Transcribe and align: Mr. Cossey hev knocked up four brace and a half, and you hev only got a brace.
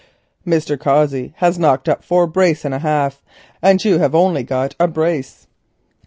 Mr. 0.47 0.79
Cossey 0.79 1.31
hev 1.37 1.59
knocked 1.59 1.87
up 1.87 2.03
four 2.03 2.25
brace 2.25 2.65
and 2.65 2.73
a 2.73 2.79
half, 2.79 3.21
and 3.61 3.85
you 3.85 3.99
hev 3.99 4.15
only 4.15 4.41
got 4.41 4.73
a 4.79 4.87
brace. 4.87 5.45